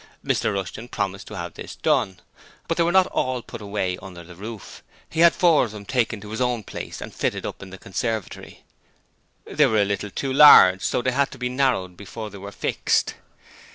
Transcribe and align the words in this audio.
Mr 0.25 0.51
Rushton 0.51 0.87
promised 0.87 1.27
to 1.27 1.37
have 1.37 1.53
this 1.53 1.75
done; 1.75 2.21
but 2.67 2.75
they 2.75 2.81
were 2.81 2.91
not 2.91 3.05
ALL 3.11 3.43
put 3.43 3.61
away 3.61 3.99
under 4.01 4.23
the 4.23 4.33
roof: 4.33 4.81
he 5.07 5.19
had 5.19 5.31
four 5.31 5.63
of 5.63 5.69
them 5.69 5.85
taken 5.85 6.19
to 6.21 6.31
his 6.31 6.41
own 6.41 6.63
place 6.63 7.01
and 7.01 7.13
fitted 7.13 7.45
up 7.45 7.61
in 7.61 7.69
the 7.69 7.77
conservatory. 7.77 8.63
They 9.45 9.67
were 9.67 9.83
a 9.83 9.85
little 9.85 10.09
too 10.09 10.33
large, 10.33 10.81
so 10.81 11.03
they 11.03 11.11
had 11.11 11.29
to 11.33 11.37
be 11.37 11.49
narrowed 11.49 11.95
before 11.97 12.31
they 12.31 12.39
were 12.39 12.51
fixed. 12.51 13.13